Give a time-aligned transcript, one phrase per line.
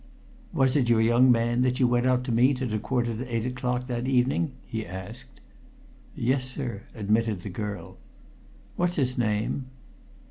[0.51, 3.27] "Was it your young man that you went out to meet at a quarter to
[3.35, 5.39] eight o'clock that evening?" he asked.
[6.15, 7.97] "Yes, sir," admitted the girl.
[8.77, 9.67] "What's his name?"